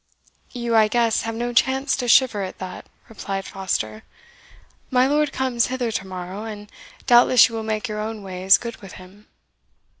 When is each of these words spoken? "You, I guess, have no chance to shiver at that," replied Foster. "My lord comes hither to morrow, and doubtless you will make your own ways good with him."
"You, 0.51 0.75
I 0.75 0.87
guess, 0.87 1.21
have 1.21 1.35
no 1.35 1.53
chance 1.53 1.95
to 1.97 2.07
shiver 2.07 2.41
at 2.41 2.57
that," 2.57 2.87
replied 3.07 3.45
Foster. 3.45 4.01
"My 4.89 5.05
lord 5.05 5.31
comes 5.31 5.67
hither 5.67 5.91
to 5.91 6.07
morrow, 6.07 6.43
and 6.43 6.71
doubtless 7.05 7.47
you 7.49 7.53
will 7.53 7.61
make 7.61 7.87
your 7.87 7.99
own 7.99 8.23
ways 8.23 8.57
good 8.57 8.77
with 8.77 8.93
him." 8.93 9.27